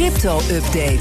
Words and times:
crypto-update. 0.00 1.00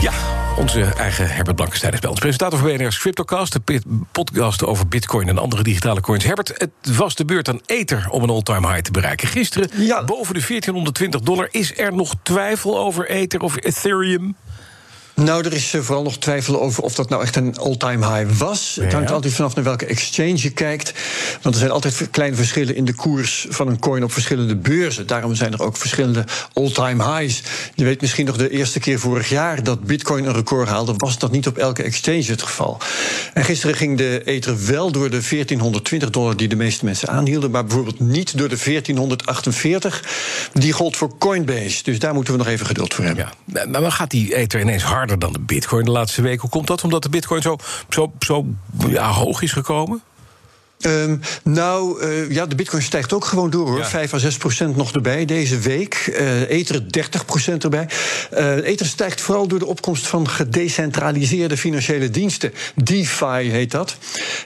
Ja, 0.00 0.12
onze 0.58 0.82
eigen 0.82 1.30
Herbert 1.30 1.56
Blankenstein 1.56 1.92
is 1.92 1.98
bij 2.00 2.10
ons. 2.10 2.20
Presentator 2.20 2.58
van 2.58 2.68
BNR's 2.76 2.98
Cryptocast, 2.98 3.52
de 3.64 3.80
podcast 4.12 4.64
over 4.64 4.88
bitcoin 4.88 5.28
en 5.28 5.38
andere 5.38 5.62
digitale 5.62 6.00
coins. 6.00 6.24
Herbert, 6.24 6.52
het 6.56 6.96
was 6.96 7.14
de 7.14 7.24
beurt 7.24 7.48
aan 7.48 7.60
Ether 7.66 8.06
om 8.10 8.22
een 8.22 8.30
all-time 8.30 8.68
high 8.68 8.80
te 8.80 8.90
bereiken. 8.90 9.28
Gisteren 9.28 9.70
Ja. 9.76 10.04
boven 10.04 10.34
de 10.34 10.40
1420 10.40 11.20
dollar. 11.20 11.48
Is 11.50 11.78
er 11.78 11.94
nog 11.94 12.14
twijfel 12.22 12.78
over 12.78 13.08
Ether 13.10 13.40
of 13.40 13.56
Ethereum? 13.56 14.36
Nou, 15.14 15.44
er 15.44 15.52
is 15.52 15.74
eh, 15.74 15.80
vooral 15.80 16.02
nog 16.02 16.18
twijfel 16.18 16.60
over 16.60 16.82
of 16.82 16.94
dat 16.94 17.08
nou 17.08 17.22
echt 17.22 17.36
een 17.36 17.56
all-time 17.56 18.06
high 18.06 18.38
was. 18.38 18.78
Het 18.80 18.92
hangt 18.92 19.10
altijd 19.10 19.34
vanaf 19.34 19.54
naar 19.54 19.64
welke 19.64 19.86
exchange 19.86 20.36
je 20.36 20.50
kijkt. 20.50 20.92
Want 21.42 21.54
er 21.54 21.60
zijn 21.60 21.72
altijd 21.72 22.08
kleine 22.10 22.36
verschillen 22.36 22.76
in 22.76 22.84
de 22.84 22.94
koers 22.94 23.46
van 23.48 23.68
een 23.68 23.78
coin 23.78 24.04
op 24.04 24.12
verschillende 24.12 24.56
beurzen. 24.56 25.06
Daarom 25.06 25.34
zijn 25.34 25.52
er 25.52 25.62
ook 25.62 25.76
verschillende 25.76 26.24
all-time 26.52 27.04
highs. 27.04 27.42
Je 27.74 27.84
weet 27.84 28.00
misschien 28.00 28.26
nog 28.26 28.36
de 28.36 28.50
eerste 28.50 28.80
keer 28.80 28.98
vorig 28.98 29.28
jaar 29.28 29.62
dat 29.62 29.82
Bitcoin 29.82 30.24
een 30.24 30.34
record 30.34 30.68
haalde, 30.68 30.94
was 30.96 31.18
dat 31.18 31.30
niet 31.30 31.46
op 31.46 31.58
elke 31.58 31.82
exchange 31.82 32.24
het 32.24 32.42
geval. 32.42 32.78
En 33.34 33.44
gisteren 33.44 33.76
ging 33.76 33.98
de 33.98 34.22
Ether 34.24 34.66
wel 34.66 34.92
door 34.92 35.10
de 35.10 35.20
1420 35.28 36.10
dollar 36.10 36.36
die 36.36 36.48
de 36.48 36.56
meeste 36.56 36.84
mensen 36.84 37.08
aanhielden, 37.08 37.50
maar 37.50 37.64
bijvoorbeeld 37.64 38.00
niet 38.00 38.38
door 38.38 38.48
de 38.48 38.58
1448. 38.64 40.04
Die 40.52 40.72
gold 40.72 40.96
voor 40.96 41.18
Coinbase. 41.18 41.82
Dus 41.82 41.98
daar 41.98 42.14
moeten 42.14 42.32
we 42.32 42.38
nog 42.38 42.48
even 42.48 42.66
geduld 42.66 42.94
voor 42.94 43.04
hebben. 43.04 43.28
Ja, 43.46 43.66
maar 43.66 43.80
dan 43.80 43.92
gaat 43.92 44.10
die 44.10 44.34
Ether 44.34 44.60
ineens 44.60 44.82
harder 45.02 45.18
dan 45.18 45.32
de 45.32 45.54
bitcoin 45.54 45.84
de 45.84 45.90
laatste 45.90 46.22
week. 46.22 46.40
Hoe 46.40 46.50
komt 46.50 46.66
dat? 46.66 46.84
Omdat 46.84 47.02
de 47.02 47.08
bitcoin 47.08 47.42
zo, 47.42 47.56
zo, 47.88 48.12
zo 48.18 48.46
ja, 48.88 49.10
hoog 49.10 49.42
is 49.42 49.52
gekomen? 49.52 50.02
Ehm, 50.82 51.16
nou, 51.44 52.02
eh, 52.02 52.30
ja, 52.30 52.46
de 52.46 52.54
bitcoin 52.54 52.82
stijgt 52.82 53.12
ook 53.12 53.24
gewoon 53.24 53.50
door 53.50 53.68
hoor. 53.68 53.78
Ja. 53.78 53.84
5 53.84 54.14
à 54.14 54.18
6 54.18 54.36
procent 54.36 54.76
nog 54.76 54.92
erbij 54.92 55.24
deze 55.24 55.58
week. 55.58 55.94
Eh 55.94 56.50
Ether 56.50 56.92
30 56.92 57.24
procent 57.24 57.64
erbij. 57.64 57.88
Eh 58.30 58.66
Ether 58.66 58.86
stijgt 58.86 59.20
vooral 59.20 59.46
door 59.46 59.58
de 59.58 59.66
opkomst 59.66 60.06
van 60.06 60.28
gedecentraliseerde 60.28 61.56
financiële 61.56 62.10
diensten. 62.10 62.52
DeFi 62.74 63.50
heet 63.50 63.70
dat. 63.70 63.96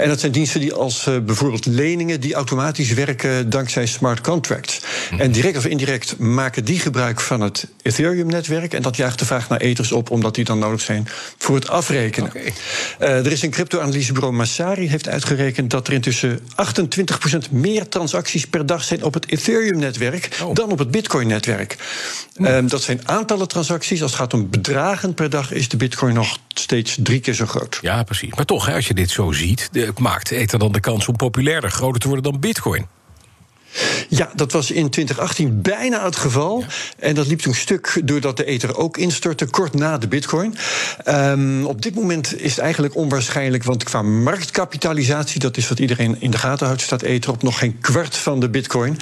En 0.00 0.08
dat 0.08 0.20
zijn 0.20 0.32
diensten 0.32 0.60
die 0.60 0.72
als 0.72 1.06
eh, 1.06 1.18
bijvoorbeeld 1.18 1.66
leningen... 1.66 2.20
die 2.20 2.34
automatisch 2.34 2.92
werken 2.92 3.50
dankzij 3.50 3.86
smart 3.86 4.20
contracts. 4.20 4.80
Mhm. 5.10 5.20
En 5.20 5.32
direct 5.32 5.56
of 5.56 5.66
indirect 5.66 6.18
maken 6.18 6.64
die 6.64 6.78
gebruik 6.78 7.20
van 7.20 7.40
het 7.40 7.66
Ethereum-netwerk... 7.82 8.74
en 8.74 8.82
dat 8.82 8.96
jaagt 8.96 9.18
de 9.18 9.24
vraag 9.24 9.48
naar 9.48 9.60
Ethers 9.60 9.92
op... 9.92 10.10
omdat 10.10 10.34
die 10.34 10.44
dan 10.44 10.58
nodig 10.58 10.80
zijn 10.80 11.08
voor 11.38 11.54
het 11.54 11.68
afrekenen. 11.68 12.32
Eh, 12.98 13.26
er 13.26 13.32
is 13.32 13.42
een 13.42 13.50
crypto-analysebureau 13.50 14.34
Massari 14.34 14.88
heeft 14.88 15.08
uitgerekend 15.08 15.70
dat 15.70 15.86
er 15.86 15.92
intussen 15.92 16.40
28% 17.48 17.50
meer 17.50 17.88
transacties 17.88 18.46
per 18.46 18.66
dag 18.66 18.84
zijn 18.84 19.02
op 19.02 19.14
het 19.14 19.28
Ethereum-netwerk 19.28 20.38
Oh. 20.42 20.54
dan 20.54 20.70
op 20.70 20.78
het 20.78 20.90
Bitcoin-netwerk. 20.90 21.76
Ehm, 22.34 22.66
dat 22.66 22.82
zijn 22.82 23.08
aantallen 23.08 23.48
transacties. 23.48 24.02
Als 24.02 24.10
het 24.10 24.20
gaat 24.20 24.34
om 24.34 24.50
bedragen 24.50 25.14
per 25.14 25.30
dag 25.30 25.52
is 25.52 25.68
de 25.68 25.76
Bitcoin 25.76 26.14
nog 26.14 26.38
steeds 26.60 26.96
drie 27.02 27.20
keer 27.20 27.34
zo 27.34 27.46
groot. 27.46 27.78
Ja, 27.82 28.02
precies. 28.02 28.34
Maar 28.34 28.44
toch, 28.44 28.72
als 28.72 28.88
je 28.88 28.94
dit 28.94 29.10
zo 29.10 29.32
ziet, 29.32 29.70
maakt 29.98 30.30
Ether 30.30 30.58
dan 30.58 30.72
de 30.72 30.80
kans 30.80 31.08
om 31.08 31.16
populairder, 31.16 31.70
groter 31.70 32.00
te 32.00 32.06
worden 32.06 32.32
dan 32.32 32.40
bitcoin. 32.40 32.86
Ja, 34.08 34.30
dat 34.34 34.52
was 34.52 34.70
in 34.70 34.90
2018 34.90 35.62
bijna 35.62 36.04
het 36.04 36.16
geval. 36.16 36.64
En 36.98 37.14
dat 37.14 37.26
liep 37.26 37.40
toen 37.40 37.54
stuk 37.54 38.00
doordat 38.04 38.36
de 38.36 38.44
Ether 38.44 38.76
ook 38.76 38.96
instortte, 38.96 39.46
kort 39.46 39.74
na 39.74 39.98
de 39.98 40.08
Bitcoin. 40.08 40.54
Ehm, 41.04 41.64
op 41.64 41.82
dit 41.82 41.94
moment 41.94 42.40
is 42.40 42.50
het 42.50 42.58
eigenlijk 42.60 42.96
onwaarschijnlijk, 42.96 43.64
want 43.64 43.84
qua 43.84 44.02
marktkapitalisatie, 44.02 45.40
dat 45.40 45.56
is 45.56 45.68
wat 45.68 45.78
iedereen 45.78 46.16
in 46.20 46.30
de 46.30 46.38
gaten 46.38 46.66
houdt, 46.66 46.82
staat 46.82 47.02
Ether 47.02 47.30
op 47.30 47.42
nog 47.42 47.58
geen 47.58 47.78
kwart 47.80 48.16
van 48.16 48.40
de 48.40 48.48
Bitcoin. 48.48 48.98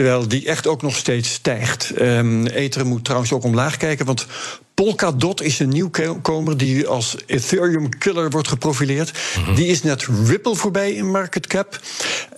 Terwijl 0.00 0.28
die 0.28 0.46
echt 0.46 0.66
ook 0.66 0.82
nog 0.82 0.96
steeds 0.96 1.32
stijgt. 1.32 1.90
Ehm 1.90 2.46
Ether 2.46 2.86
moet 2.86 3.04
trouwens 3.04 3.32
ook 3.32 3.44
omlaag 3.44 3.76
kijken, 3.76 4.06
want. 4.06 4.26
Polkadot 4.74 5.42
is 5.42 5.58
een 5.58 5.68
nieuwkomer 5.68 6.56
die 6.56 6.86
als 6.86 7.16
Ethereum 7.26 7.98
killer 7.98 8.30
wordt 8.30 8.48
geprofileerd. 8.48 9.18
Die 9.54 9.66
is 9.66 9.82
net 9.82 10.06
Ripple 10.26 10.54
voorbij 10.54 10.92
in 10.92 11.10
market 11.10 11.46
cap 11.46 11.80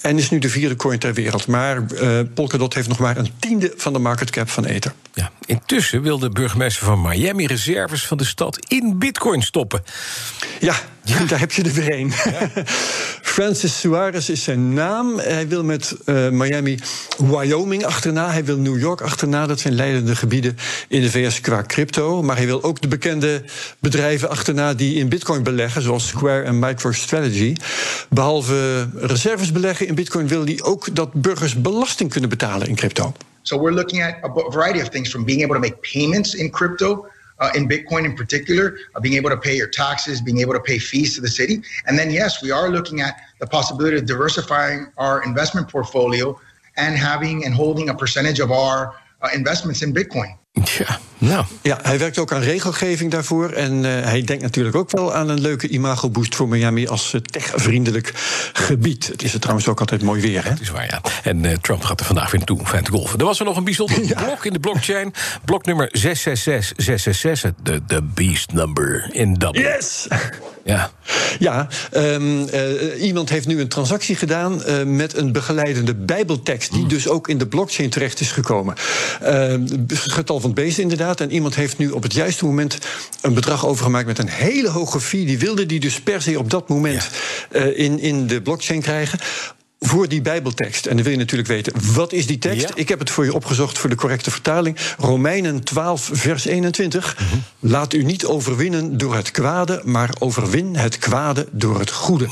en 0.00 0.18
is 0.18 0.30
nu 0.30 0.38
de 0.38 0.48
vierde 0.48 0.76
coin 0.76 0.98
ter 0.98 1.14
wereld. 1.14 1.46
Maar 1.46 1.86
eh, 1.86 2.20
Polkadot 2.34 2.74
heeft 2.74 2.88
nog 2.88 2.98
maar 2.98 3.16
een 3.16 3.30
tiende 3.38 3.72
van 3.76 3.92
de 3.92 3.98
market 3.98 4.30
cap 4.30 4.48
van 4.48 4.64
Ether. 4.64 4.92
Ja. 5.14 5.30
Intussen 5.46 6.02
wil 6.02 6.18
de 6.18 6.28
burgemeester 6.28 6.84
van 6.84 7.02
Miami 7.02 7.46
reserves 7.46 8.06
van 8.06 8.16
de 8.16 8.24
stad 8.24 8.58
in 8.68 8.98
bitcoin 8.98 9.42
stoppen. 9.42 9.82
Ja, 10.60 10.74
daar 11.28 11.38
heb 11.38 11.52
je 11.52 11.62
er 11.62 11.72
weer 11.72 11.92
een. 11.92 12.12
Francis 13.32 13.80
Suarez 13.80 14.28
is 14.28 14.42
zijn 14.42 14.74
naam. 14.74 15.18
Hij 15.18 15.48
wil 15.48 15.64
met 15.64 15.96
eh, 16.04 16.28
Miami 16.28 16.78
Wyoming 17.18 17.84
achterna. 17.84 18.30
Hij 18.30 18.44
wil 18.44 18.56
New 18.56 18.78
York 18.80 19.00
achterna. 19.00 19.46
Dat 19.46 19.60
zijn 19.60 19.74
leidende 19.74 20.16
gebieden 20.16 20.56
in 20.88 21.00
de 21.00 21.10
VS 21.10 21.40
qua 21.40 21.62
crypto. 21.62 22.22
Maar 22.22 22.36
hij 22.36 22.46
wil 22.46 22.62
ook 22.62 22.80
de 22.80 22.88
bekende 22.88 23.42
bedrijven 23.78 24.28
achterna 24.28 24.74
die 24.74 24.94
in 24.94 25.08
bitcoin 25.08 25.42
beleggen, 25.42 25.82
zoals 25.82 26.08
Square 26.08 26.42
en 26.42 26.58
MicroStrategy. 26.58 27.54
Behalve 28.08 28.88
reserves 28.94 29.52
beleggen 29.52 29.86
in 29.86 29.94
bitcoin 29.94 30.28
wil 30.28 30.44
hij 30.44 30.60
ook 30.62 30.94
dat 30.94 31.12
burgers 31.12 31.60
belasting 31.60 32.10
kunnen 32.10 32.30
betalen 32.30 32.68
in 32.68 32.74
crypto. 32.74 33.12
So 33.42 33.60
we're 33.60 33.74
looking 33.74 34.02
at 34.02 34.14
a 34.24 34.50
variety 34.50 34.80
of 34.80 34.88
things 34.88 35.10
from 35.10 35.24
being 35.24 35.44
able 35.44 35.54
to 35.54 35.60
make 35.60 35.92
payments 35.92 36.34
in 36.34 36.50
crypto, 36.50 37.06
uh, 37.38 37.50
in 37.54 37.68
Bitcoin 37.68 38.04
in 38.04 38.16
particular, 38.16 38.78
uh, 38.94 39.00
being 39.00 39.14
able 39.14 39.30
to 39.30 39.36
pay 39.36 39.56
your 39.56 39.68
taxes, 39.68 40.20
being 40.20 40.40
able 40.40 40.52
to 40.52 40.60
pay 40.60 40.78
fees 40.78 41.14
to 41.14 41.20
the 41.20 41.28
city. 41.28 41.62
And 41.86 41.98
then, 41.98 42.10
yes, 42.10 42.42
we 42.42 42.50
are 42.50 42.68
looking 42.68 43.00
at 43.00 43.20
the 43.40 43.46
possibility 43.46 43.96
of 43.98 44.06
diversifying 44.06 44.92
our 44.98 45.22
investment 45.24 45.68
portfolio 45.68 46.38
and 46.76 46.96
having 46.96 47.44
and 47.44 47.54
holding 47.54 47.88
a 47.88 47.94
percentage 47.94 48.40
of 48.40 48.50
our 48.50 48.94
uh, 49.20 49.28
investments 49.34 49.82
in 49.82 49.92
Bitcoin. 49.92 50.36
Tja, 50.58 51.00
nou. 51.22 51.44
Ja, 51.62 51.78
hij 51.82 51.98
werkt 51.98 52.18
ook 52.18 52.32
aan 52.32 52.40
regelgeving 52.40 53.10
daarvoor. 53.10 53.50
En 53.50 53.84
eh, 53.84 54.04
hij 54.04 54.22
denkt 54.22 54.42
natuurlijk 54.42 54.76
ook 54.76 54.90
wel 54.90 55.14
aan 55.14 55.28
een 55.28 55.40
leuke 55.40 55.68
imagoboost 55.68 56.34
voor 56.34 56.48
Miami 56.48 56.88
als 56.88 57.14
eh, 57.14 57.20
techvriendelijk 57.20 58.12
gebied. 58.52 59.06
Het 59.06 59.22
is 59.22 59.34
er 59.34 59.40
trouwens 59.40 59.68
ook 59.68 59.80
altijd 59.80 60.02
mooi 60.02 60.20
weer, 60.20 60.44
hè? 60.44 60.50
Dat 60.50 60.60
is 60.60 60.70
waar, 60.70 60.86
ja. 60.86 61.00
En 61.22 61.44
eh, 61.44 61.56
Trump 61.60 61.82
gaat 61.82 62.00
er 62.00 62.06
vandaag 62.06 62.30
weer 62.30 62.36
naartoe 62.36 62.58
om 62.58 62.66
fijn 62.66 62.84
te 62.84 62.90
golfen. 62.90 63.18
Er 63.18 63.24
was 63.24 63.38
er 63.38 63.44
nog 63.44 63.56
een 63.56 63.64
bijzonder 63.64 64.14
blok 64.24 64.44
in 64.44 64.52
de 64.52 64.60
blockchain. 64.60 65.12
Blok 65.44 65.66
nummer 65.66 65.88
666666, 65.92 67.52
de, 67.62 67.80
de 67.86 68.02
beast 68.02 68.52
number 68.52 69.08
in 69.12 69.34
Dublin. 69.34 69.62
Yes! 69.62 70.06
Ja. 70.64 70.90
Ja, 71.38 71.68
ehm, 71.90 72.48
eh, 72.48 73.02
iemand 73.02 73.28
heeft 73.28 73.46
nu 73.46 73.60
een 73.60 73.68
transactie 73.68 74.16
gedaan 74.16 74.64
eh, 74.64 74.82
met 74.82 75.16
een 75.16 75.32
begeleidende 75.32 75.94
Bijbeltekst, 75.94 76.72
die 76.72 76.86
dus 76.86 77.08
ook 77.08 77.28
in 77.28 77.38
de 77.38 77.46
blockchain 77.46 77.90
terecht 77.90 78.20
is 78.20 78.32
gekomen. 78.32 78.74
Ehm, 79.20 79.66
getal 79.88 80.40
van 80.40 80.50
het 80.50 80.60
beest 80.60 80.78
inderdaad. 80.78 81.20
En 81.20 81.32
iemand 81.32 81.54
heeft 81.54 81.78
nu 81.78 81.90
op 81.90 82.02
het 82.02 82.12
juiste 82.12 82.44
moment 82.44 82.78
een 83.20 83.34
bedrag 83.34 83.66
overgemaakt 83.66 84.06
met 84.06 84.18
een 84.18 84.28
hele 84.28 84.68
hoge 84.68 85.00
fee. 85.00 85.24
Die 85.24 85.38
wilde 85.38 85.66
die 85.66 85.80
dus 85.80 86.00
per 86.00 86.22
se 86.22 86.38
op 86.38 86.50
dat 86.50 86.68
moment 86.68 87.10
eh, 87.50 87.78
in, 87.78 87.98
in 87.98 88.26
de 88.26 88.42
blockchain 88.42 88.80
krijgen. 88.80 89.18
Voor 89.84 90.08
die 90.08 90.22
Bijbeltekst. 90.22 90.86
En 90.86 90.94
dan 90.94 91.04
wil 91.04 91.12
je 91.12 91.18
natuurlijk 91.18 91.48
weten, 91.48 91.72
wat 91.94 92.12
is 92.12 92.26
die 92.26 92.38
tekst? 92.38 92.68
Ja. 92.68 92.74
Ik 92.74 92.88
heb 92.88 92.98
het 92.98 93.10
voor 93.10 93.24
je 93.24 93.34
opgezocht 93.34 93.78
voor 93.78 93.90
de 93.90 93.96
correcte 93.96 94.30
vertaling. 94.30 94.78
Romeinen 94.98 95.64
12, 95.64 96.10
vers 96.12 96.44
21. 96.44 97.16
Laat 97.58 97.92
u 97.92 98.02
niet 98.02 98.26
overwinnen 98.26 98.98
door 98.98 99.14
het 99.14 99.30
kwade, 99.30 99.80
maar 99.84 100.10
overwin 100.18 100.76
het 100.76 100.98
kwade 100.98 101.46
door 101.50 101.78
het 101.78 101.90
goede. 101.90 102.28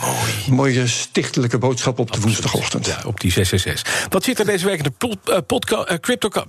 Mooie 0.51 0.87
stichtelijke 0.87 1.59
boodschap 1.59 1.99
op 1.99 2.13
de 2.13 2.21
woensdagochtend. 2.21 2.87
Ja, 2.87 3.03
op 3.05 3.21
die 3.21 3.33
666. 3.33 4.09
Wat 4.09 4.25
zit 4.25 4.39
er 4.39 4.47
deze 4.47 4.67
week 4.67 4.79
in 4.79 4.93
de 4.99 5.17
eh, 5.25 5.37
eh, 5.37 5.99
crypto, 6.01 6.29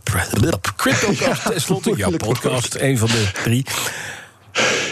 CryptoCast 0.75 1.45
tenslotte? 1.45 1.93
Ja, 1.95 2.09
podcast, 2.09 2.75
een 2.75 2.97
van 2.97 3.07
de 3.07 3.31
drie. 3.43 3.65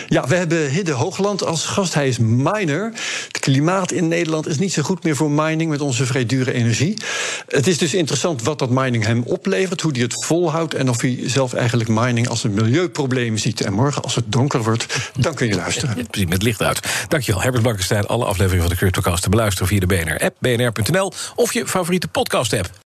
Ja, 0.10 0.28
we 0.28 0.36
hebben 0.36 0.70
Hidde 0.70 0.92
Hoogland 0.92 1.46
als 1.46 1.66
gast. 1.66 1.94
Hij 1.94 2.08
is 2.08 2.18
miner. 2.18 2.92
Het 3.28 3.40
klimaat 3.40 3.92
in 3.92 4.08
Nederland 4.08 4.48
is 4.48 4.58
niet 4.58 4.74
zo 4.74 4.82
goed 4.82 5.04
meer 5.04 5.16
voor 5.16 5.32
mining 5.32 5.70
met 5.70 5.82
onze 5.82 6.06
vrij 6.06 6.26
dure 6.26 6.54
energie. 6.54 6.98
Het 7.48 7.68
is 7.68 7.78
dus 7.78 7.94
interessant 7.94 8.44
wat 8.44 8.60
dat 8.60 8.70
mining 8.70 9.06
hem 9.06 9.24
oplevert, 9.24 9.82
hoe 9.82 9.92
hij 9.92 10.02
het 10.02 10.26
volhoudt 10.26 10.74
en 10.74 10.90
of 10.90 11.02
hij 11.02 11.20
zelf 11.26 11.54
eigenlijk 11.54 11.90
mining 11.90 12.28
als 12.28 12.44
een 12.44 12.54
milieuprobleem 12.54 13.38
ziet. 13.38 13.62
En 13.62 13.74
morgen, 13.74 14.04
als 14.04 14.16
het 14.16 14.32
donker 14.32 14.64
wordt, 14.64 15.12
dan 15.20 15.34
kun 15.34 15.48
je 15.48 15.56
luisteren. 15.56 15.98
Ja, 15.98 16.04
precies, 16.12 16.30
met 16.30 16.44
licht 16.44 16.62
uit. 16.62 16.80
Dankjewel, 17.08 17.42
Herbert 17.42 17.64
Blankenstein. 17.64 18.08
Alle 18.08 18.26
afleveringen 18.26 18.62
van 18.62 18.72
de 18.72 18.78
CryptoCast 18.78 19.24
te 19.24 19.30
beluisteren 19.30 19.68
via 19.68 19.80
de 19.80 19.86
BNR-app, 19.86 20.36
bnr.nl... 20.40 21.14
of 21.36 21.54
je 21.54 21.68
favoriete 21.68 22.08
podcast-app. 22.08 22.70